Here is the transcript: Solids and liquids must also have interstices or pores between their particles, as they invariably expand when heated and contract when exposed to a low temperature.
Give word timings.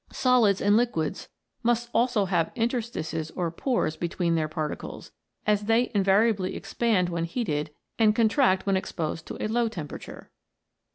Solids 0.11 0.61
and 0.61 0.75
liquids 0.75 1.29
must 1.61 1.91
also 1.93 2.25
have 2.25 2.51
interstices 2.55 3.29
or 3.35 3.51
pores 3.51 3.95
between 3.95 4.33
their 4.33 4.47
particles, 4.47 5.11
as 5.45 5.65
they 5.65 5.91
invariably 5.93 6.55
expand 6.55 7.07
when 7.09 7.25
heated 7.25 7.69
and 7.99 8.15
contract 8.15 8.65
when 8.65 8.75
exposed 8.77 9.27
to 9.27 9.37
a 9.39 9.45
low 9.45 9.67
temperature. 9.67 10.31